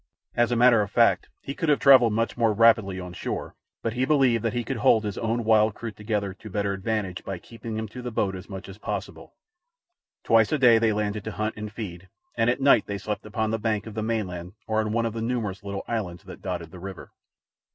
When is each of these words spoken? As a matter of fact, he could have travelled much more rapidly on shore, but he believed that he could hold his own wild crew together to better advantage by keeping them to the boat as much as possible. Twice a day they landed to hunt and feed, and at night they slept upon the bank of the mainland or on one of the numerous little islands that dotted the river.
As 0.33 0.51
a 0.51 0.55
matter 0.55 0.81
of 0.81 0.89
fact, 0.89 1.29
he 1.43 1.53
could 1.53 1.69
have 1.69 1.77
travelled 1.77 2.13
much 2.13 2.35
more 2.35 2.53
rapidly 2.53 2.99
on 2.99 3.13
shore, 3.13 3.53
but 3.83 3.93
he 3.93 4.03
believed 4.03 4.41
that 4.43 4.53
he 4.53 4.63
could 4.63 4.77
hold 4.77 5.03
his 5.03 5.15
own 5.15 5.43
wild 5.43 5.75
crew 5.75 5.91
together 5.91 6.33
to 6.33 6.49
better 6.49 6.73
advantage 6.73 7.23
by 7.23 7.37
keeping 7.37 7.75
them 7.75 7.87
to 7.89 8.01
the 8.01 8.09
boat 8.09 8.35
as 8.35 8.49
much 8.49 8.67
as 8.67 8.79
possible. 8.79 9.35
Twice 10.23 10.51
a 10.51 10.57
day 10.57 10.79
they 10.79 10.91
landed 10.91 11.23
to 11.25 11.31
hunt 11.31 11.55
and 11.55 11.71
feed, 11.71 12.09
and 12.35 12.49
at 12.49 12.59
night 12.59 12.87
they 12.87 12.97
slept 12.97 13.27
upon 13.27 13.51
the 13.51 13.59
bank 13.59 13.85
of 13.85 13.93
the 13.93 14.01
mainland 14.01 14.53
or 14.65 14.79
on 14.79 14.91
one 14.91 15.05
of 15.05 15.13
the 15.13 15.21
numerous 15.21 15.61
little 15.63 15.83
islands 15.87 16.23
that 16.23 16.41
dotted 16.41 16.71
the 16.71 16.79
river. 16.79 17.11